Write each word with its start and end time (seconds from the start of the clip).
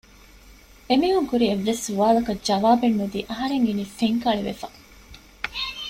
އެމީހުން 0.89 1.27
ކުރި 1.31 1.45
އެއްވެސް 1.49 1.83
ސުވާލަކަށް 1.85 2.43
ޖަވާބެއް 2.47 2.97
ނުދީ 2.99 3.19
އަހަރެން 3.29 3.65
އިނީ 3.67 3.83
ފެންކަޅިވެފަ 3.97 4.67